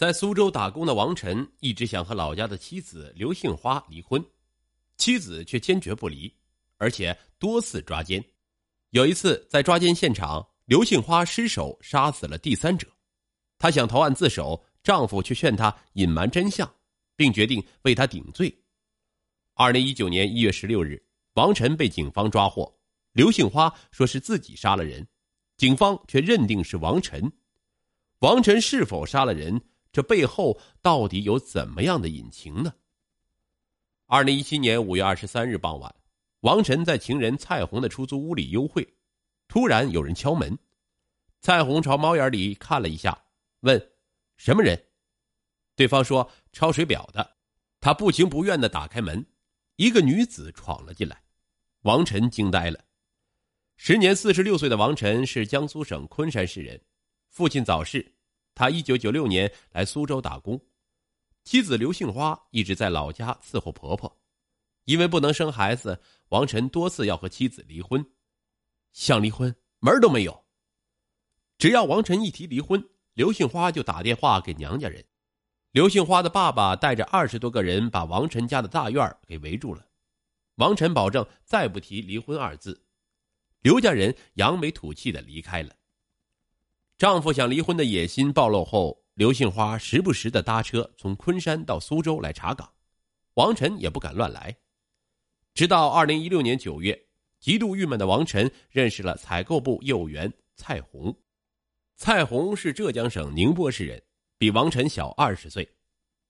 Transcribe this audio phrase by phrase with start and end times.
[0.00, 4.24] 在苏州打工的王晨一直想和老家的妻子刘杏花离婚，
[4.96, 6.34] 妻子却坚决不离，
[6.78, 8.24] 而且多次抓奸。
[8.92, 12.88] 有一次在抓奸现场，刘杏花失手杀死了第三者，
[13.58, 16.66] 她想投案自首，丈夫却劝她隐瞒真相，
[17.14, 18.50] 并决定为她顶罪。
[19.52, 20.98] 二零一九年一月十六日，
[21.34, 22.74] 王晨被警方抓获，
[23.12, 25.06] 刘杏花说是自己杀了人，
[25.58, 27.30] 警方却认定是王晨。
[28.20, 29.60] 王晨是否杀了人？
[29.92, 32.74] 这背后到底有怎么样的隐情呢？
[34.06, 35.94] 二零一七年五月二十三日傍晚，
[36.40, 38.86] 王晨在情人蔡红的出租屋里幽会，
[39.48, 40.58] 突然有人敲门，
[41.40, 43.24] 蔡红朝猫眼里看了一下，
[43.60, 43.90] 问
[44.36, 44.80] ：“什么人？”
[45.76, 47.36] 对方说：“抄水表的。”
[47.80, 49.24] 他不情不愿的打开门，
[49.76, 51.22] 一个女子闯了进来，
[51.82, 52.84] 王晨惊呆了。
[53.76, 56.78] 时年四十六岁的王晨是江苏省昆山市人，
[57.28, 58.14] 父亲早逝。
[58.60, 60.60] 他一九九六年来苏州打工，
[61.44, 64.20] 妻子刘杏花一直在老家伺候婆婆。
[64.84, 68.04] 因为不能生孩子，王晨多次要和妻子离婚，
[68.92, 70.44] 想离婚门都没有。
[71.56, 75.02] 只要王晨一提离婚，刘杏花就打电话给娘家人。
[75.70, 79.86] 刘杏花的爸爸带着二十多个人把王晨家的大院给围住了。
[80.56, 82.84] 王晨保证再不提离婚二字，
[83.62, 85.74] 刘家人扬眉吐气的离开了。
[87.00, 92.70] 丈夫想离婚的野心暴露后，刘杏花时不时的搭车从昆山到苏州来查岗，
[93.36, 94.54] 王晨也不敢乱来。
[95.54, 97.06] 直到二零一六年九月，
[97.38, 101.18] 极度郁闷的王晨认识了采购部业务员蔡红。
[101.96, 104.02] 蔡红是浙江省宁波市人，
[104.36, 105.66] 比王晨小二十岁。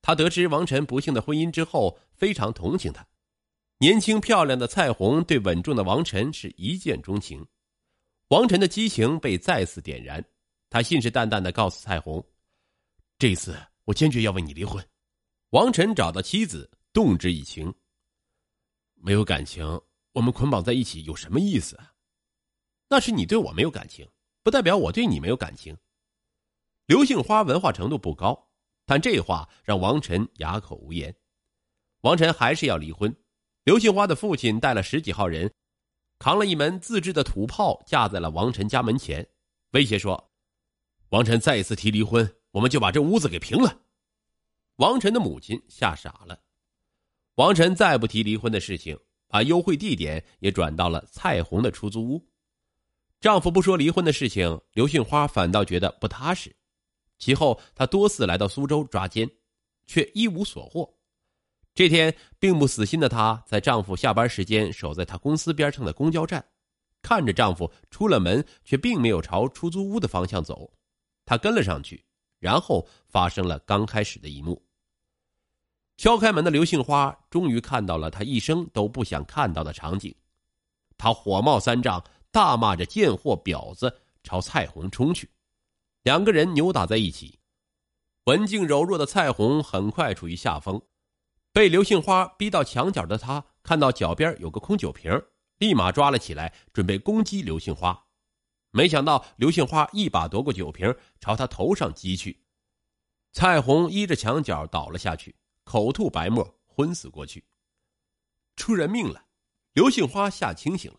[0.00, 3.04] 他得知王晨不幸的婚姻之后，非常同情他。
[3.78, 7.44] 年轻漂亮的蔡红对稳重的王晨是一见钟情，
[8.28, 10.24] 王晨的激情被再次点燃。
[10.70, 12.24] 他信誓旦旦的告诉蔡红
[13.18, 14.82] ：“这次我坚决要为你离婚。”
[15.50, 17.74] 王晨找到妻子，动之以情。
[18.94, 19.64] 没有感情，
[20.12, 21.92] 我们捆绑在一起有什么意思啊？
[22.88, 24.08] 那是你对我没有感情，
[24.44, 25.76] 不代表我对你没有感情。
[26.86, 28.48] 刘杏花文化程度不高，
[28.86, 31.12] 但这话让王晨哑口无言。
[32.02, 33.12] 王晨还是要离婚。
[33.64, 35.52] 刘杏花的父亲带了十几号人，
[36.20, 39.28] 扛了一门自制的土炮，架在了王晨家门前，
[39.72, 40.29] 威胁说。
[41.10, 43.76] 王晨再一次提离婚，我们就把这屋子给平了。
[44.76, 46.40] 王晨的母亲吓傻了。
[47.34, 52.24] 王晨再不提离婚的事情，把幽会地点也转到了蔡红的出租屋。
[53.20, 56.54] 丈夫不说离婚的事情，刘杏花反倒觉得不踏实。
[57.18, 59.28] 其后，她多次来到苏州抓奸，
[59.86, 60.88] 却一无所获。
[61.74, 66.44] 这天，并不死心的她，在丈夫下班时间守在她公司边上的公交站，
[67.02, 70.72] 看着丈夫出了门，却并没有朝出租屋的方向走。
[71.30, 72.04] 他跟了上去，
[72.40, 74.60] 然后发生了刚开始的一幕。
[75.96, 80.12] 敲开门的刘杏花终于看到了他一生都不想看到的场景，
[80.98, 82.02] 他火冒三丈，
[82.32, 85.30] 大骂着“贱货婊子”，朝蔡红冲去，
[86.02, 87.38] 两个人扭打在一起。
[88.24, 90.82] 文静柔弱的蔡红很快处于下风，
[91.52, 95.12] 被刘杏花逼到墙角的她看到脚边有个空酒瓶，
[95.58, 98.08] 立马抓了起来，准备攻击刘杏花。
[98.72, 102.44] 没想到刘杏花一把夺过酒瓶，朝他头上击去，
[103.32, 107.44] 蔡红依着墙角倒了下去，口吐白沫，昏死过去。
[108.56, 109.26] 出人命了！
[109.72, 110.98] 刘杏花吓清醒了，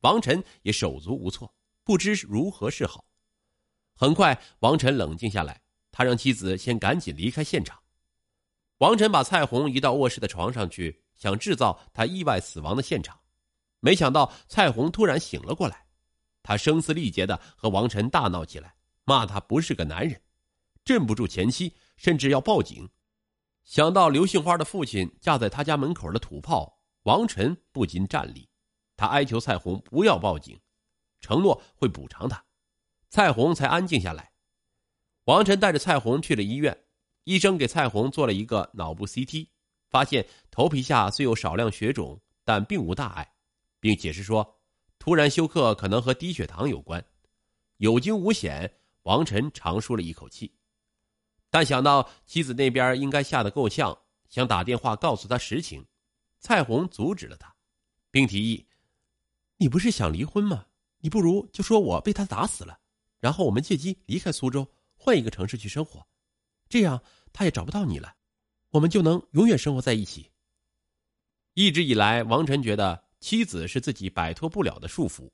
[0.00, 1.54] 王晨也手足无措，
[1.84, 3.06] 不知如何是好。
[3.94, 7.82] 很快，王晨冷静下来，他让妻子先赶紧离开现场。
[8.78, 13.20] 王晨把蔡红移到卧室的床上去，想制造他意外死亡的现场，
[13.80, 15.85] 没想到蔡红突然醒了过来。
[16.46, 20.22] 他声嘶力竭的和王晨大闹起来，骂他不是个男人，
[20.84, 22.88] 镇不住前妻，甚至要报警。
[23.64, 28.48] 想到刘杏花的父亲架在他家门口的土炮，王晨不禁战栗。
[28.96, 30.60] 他哀求蔡红不要报警，
[31.20, 32.44] 承诺会补偿他。
[33.10, 34.30] 蔡红才安静下来。
[35.24, 36.84] 王晨带着蔡红去了医院，
[37.24, 39.48] 医生给蔡红做了一个脑部 CT，
[39.90, 43.34] 发现头皮下虽有少量血肿，但并无大碍，
[43.80, 44.55] 并解释说。
[45.06, 47.06] 突然休克可能和低血糖有关，
[47.76, 48.80] 有惊无险。
[49.04, 50.52] 王晨长舒了一口气，
[51.48, 53.96] 但想到妻子那边应该吓得够呛，
[54.28, 55.86] 想打电话告诉他实情，
[56.40, 57.54] 蔡红阻止了他，
[58.10, 58.66] 并提议
[59.58, 60.66] ：“你不是想离婚吗？
[60.98, 62.80] 你不如就说我被他打死了，
[63.20, 64.66] 然后我们借机离开苏州，
[64.96, 66.04] 换一个城市去生活，
[66.68, 67.00] 这样
[67.32, 68.16] 他也找不到你了，
[68.70, 70.32] 我们就能永远生活在一起。”
[71.54, 73.05] 一直以来，王晨觉得。
[73.20, 75.30] 妻子是自己摆脱不了的束缚，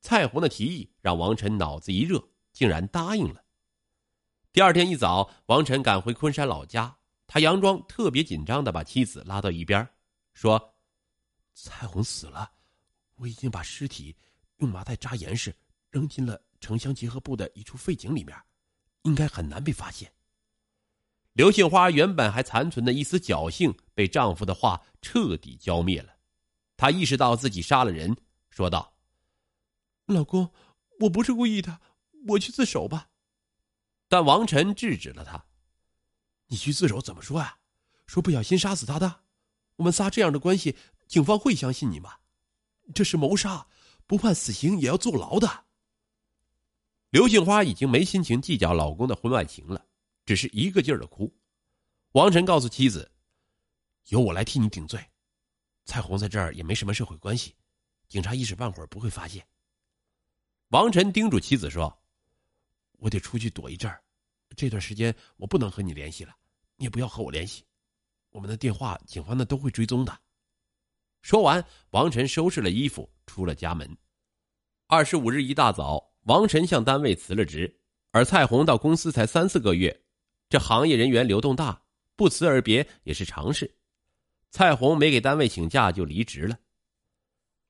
[0.00, 3.44] 蔡红的提议让王晨脑子一热，竟然答应了。
[4.52, 9.88] 第二天一早，王晨赶回昆山老家，他佯装特别紧张的把妻子拉到一边，
[10.34, 10.74] 说
[11.54, 12.52] ：“蔡红死了，
[13.16, 14.14] 我已经把尸体
[14.58, 15.54] 用麻袋扎严实，
[15.90, 18.36] 扔进了城乡结合部的一处废井里面，
[19.02, 20.12] 应该很难被发现。”
[21.32, 26.14] 刘杏花原本还残存的一丝侥幸，被丈夫的话彻底浇灭了。
[26.82, 28.16] 她意识到自己杀了人，
[28.50, 28.92] 说道
[30.06, 30.52] ：“老公，
[30.98, 31.80] 我不是故意的，
[32.26, 33.08] 我去自首吧。”
[34.10, 35.46] 但王晨制止了他
[36.50, 37.60] ：“你去自首怎么说啊？
[38.08, 39.20] 说不小心杀死他的？
[39.76, 40.76] 我们仨这样的关系，
[41.06, 42.16] 警方会相信你吗？
[42.92, 43.68] 这是谋杀，
[44.08, 45.66] 不判死刑也要坐牢的。”
[47.10, 49.86] 刘杏花已经没心情计较老公的婚外情了。
[50.26, 51.32] 只是一个劲儿的哭，
[52.14, 53.08] 王晨告诉妻子
[54.10, 55.00] ：“由我来替你顶罪，
[55.84, 57.54] 蔡红在这儿也没什么社会关系，
[58.08, 59.46] 警察一时半会儿不会发现。”
[60.70, 62.02] 王晨叮嘱妻子说
[62.98, 64.02] ：“我得出去躲一阵儿，
[64.56, 66.34] 这段时间我不能和你联系了，
[66.76, 67.64] 你也不要和我联系，
[68.30, 70.18] 我们的电话警方那都会追踪的。”
[71.22, 73.96] 说完，王晨收拾了衣服出了家门。
[74.86, 77.80] 二十五日一大早，王晨向单位辞了职，
[78.10, 80.04] 而蔡红到公司才三四个月。
[80.48, 81.82] 这行业人员流动大，
[82.16, 83.78] 不辞而别也是常事。
[84.52, 86.58] 蔡红没给单位请假就离职了。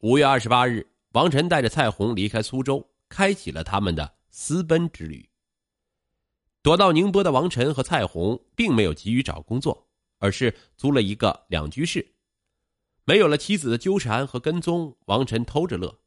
[0.00, 5.30] 五月二十八日，王晨带着蔡红离开苏州，开启了他们的私奔之旅。
[6.60, 9.88] 躲到宁波的王晨和蔡红并没有急于找工作，
[10.18, 12.16] 而是租了一个两居室。
[13.04, 16.00] 没有了妻子的纠缠和跟踪，王晨偷着乐，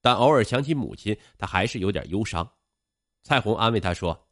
[0.00, 2.50] 但偶尔想起母亲，他还是有点忧伤。
[3.22, 4.26] 蔡红安慰他说。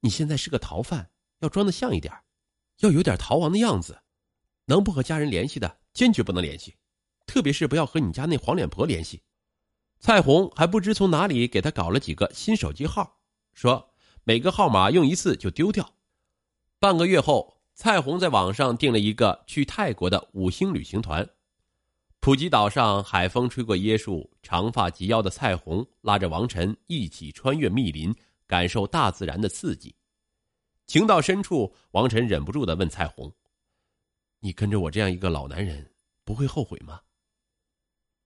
[0.00, 2.12] 你现在是个逃犯，要装的像一点，
[2.80, 4.02] 要有点逃亡的样子。
[4.66, 6.74] 能不和家人联系的，坚决不能联系，
[7.26, 9.22] 特别是不要和你家那黄脸婆联系。
[10.00, 13.18] 蔡红还不知从哪里给他搞了几个新手机号，
[13.52, 13.94] 说
[14.24, 15.94] 每个号码用一次就丢掉。
[16.78, 21.28] 半个月后，蔡红在网上订了一个去泰国的五星旅行团。
[22.20, 28.14] 普吉岛上，海风吹过椰树，长发及腰的蔡红拉着王晨一起穿越密林。
[28.46, 29.96] 感受大自然的刺激，
[30.86, 33.32] 情到深处，王晨忍不住的问蔡红
[34.44, 35.90] ：“你跟着我这样一个老男人，
[36.22, 37.00] 不会后悔吗？”“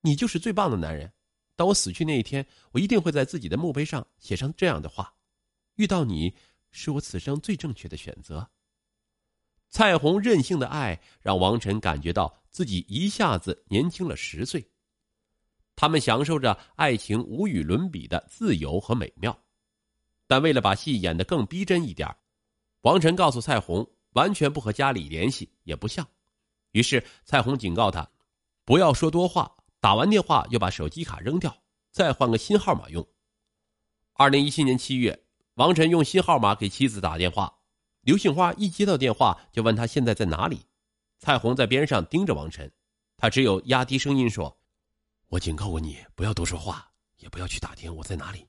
[0.02, 1.12] 你就是最棒的男人，
[1.54, 5.14] 当我死去那一天，我一定会在自己的墓碑上写上这样的话：
[5.76, 6.34] 遇到你，
[6.72, 8.50] 是我此生最正确的选择。”
[9.70, 14.68] 蔡红任性的爱让王晨感觉到自己一下子年轻了十岁，
[15.76, 19.40] 他们享受着爱情无与伦比的自由和美妙。
[20.26, 22.12] 但为了把戏演得更逼真一点，
[22.80, 26.06] 王晨告诉蔡红，完全不和家里联系也不像。
[26.72, 28.10] 于是蔡红警告他，
[28.64, 33.06] 不要说多话，打完电话要把手机卡扔掉，再换个新号码用。
[34.14, 35.24] 二零一七年七月，
[35.54, 37.58] 王晨用新号码给妻子打电话，
[38.02, 40.66] 刘杏花一接到电话就问他现在在哪里。
[41.18, 42.70] 蔡红在边上盯着王晨，
[43.16, 44.60] 他只有压低声音说
[45.28, 48.46] ：“我警告过你，不要多说话，也不要去打听我在哪里。”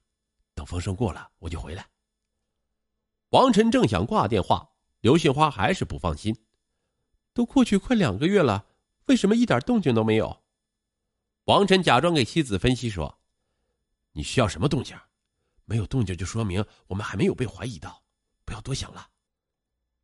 [0.53, 1.87] 等风声过了，我就回来。
[3.29, 4.69] 王晨正想挂电话，
[5.01, 6.35] 刘杏花还是不放心。
[7.33, 8.65] 都过去快两个月了，
[9.05, 10.43] 为什么一点动静都没有？
[11.45, 13.19] 王晨假装给妻子分析说
[14.11, 14.97] ：“你需要什么动静？
[15.65, 18.03] 没有动静就说明我们还没有被怀疑到，
[18.43, 19.07] 不要多想了。”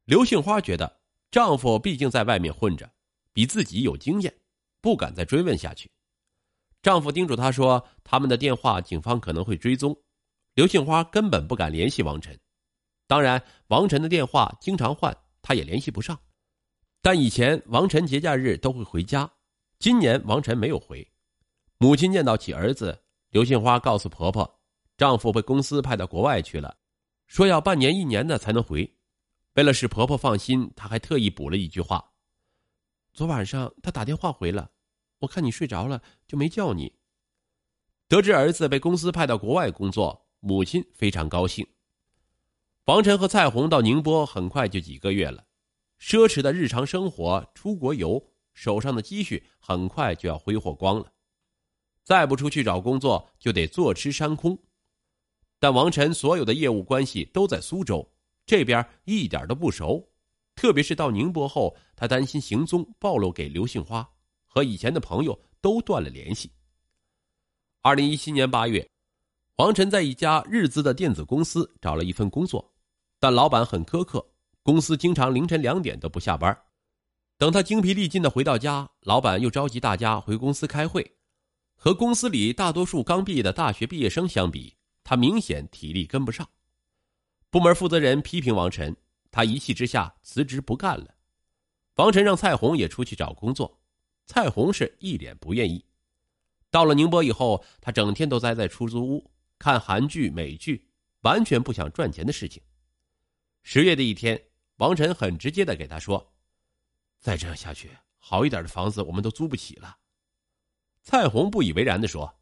[0.05, 2.89] 刘杏花觉得丈夫毕竟在外面混着，
[3.33, 4.33] 比自己有经验，
[4.79, 5.91] 不敢再追问下去。
[6.81, 9.99] 丈夫叮嘱她说：“他们的电话，警方可能会追踪。”
[10.53, 12.39] 刘杏花根本不敢联系王晨，
[13.07, 16.19] 当然，王晨的电话经常换，他也联系不上。
[17.01, 19.31] 但以前王晨节假日都会回家，
[19.77, 21.07] 今年王晨没有回。
[21.77, 24.59] 母亲念叨起儿子，刘杏花告诉婆婆，
[24.97, 26.75] 丈夫被公司派到国外去了，
[27.27, 28.91] 说要半年一年的才能回。
[29.53, 32.13] 为了使婆婆放心，她还特意补了一句话
[33.13, 34.71] ：“昨晚上他打电话回了，
[35.19, 36.91] 我看你睡着了，就没叫你。”
[38.09, 40.25] 得知儿子被公司派到国外工作。
[40.41, 41.65] 母亲非常高兴。
[42.85, 45.43] 王晨和蔡红到宁波很快就几个月了，
[45.99, 48.23] 奢侈的日常生活、出国游，
[48.53, 51.11] 手上的积蓄很快就要挥霍光了。
[52.03, 54.55] 再不出去找工作，就得坐吃山空。
[55.57, 58.07] 但王晨所有的业务关系都在苏州，
[58.45, 60.07] 这边一点都不熟。
[60.53, 64.07] 特别是到宁波后，他担心行踪暴露给刘杏花，
[64.45, 66.51] 和以前的朋友都断了联系。
[67.81, 68.87] 二零一七年八月。
[69.57, 72.74] 王晨在一家日资的电子公司找了一份工作，
[73.25, 74.23] 但老板很苛刻，
[74.61, 76.55] 公司经常凌晨两点都不下班。
[77.39, 81.15] 等他精疲力尽的回到家，老板又召集大家回公司开会。
[81.75, 86.47] 和公司里大多数刚毕业的大学毕业生相比，他明显体力跟不上。
[87.49, 88.95] 部门负责人批评王晨，
[89.31, 91.15] 他一气之下辞职不干了。
[91.95, 93.79] 王晨让蔡红也出去找工作，
[94.27, 95.83] 蔡红是一脸不愿意。
[96.69, 100.87] 到了宁波以后，他整天都待在出租屋看韩剧、美剧，
[101.21, 102.61] 完全不想赚钱的事情。
[103.67, 104.39] 十月的一天，
[104.75, 106.35] 王晨很直接的给他说
[107.19, 109.97] ：“再这样下去，好一点的房子我们都租不起了。”
[111.01, 112.37] 蔡红不以为然的说：“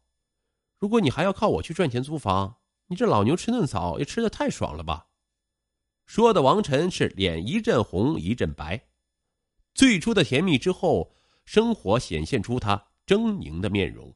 [0.78, 5.06] 如果你还要靠我去赚钱租房，你这老牛吃嫩草也吃的太爽了吧？”
[6.04, 8.88] 说的王晨是脸一阵红一阵白。
[9.72, 11.16] 最初的甜蜜之后，
[11.46, 14.14] 生活显现出他狰狞的面容。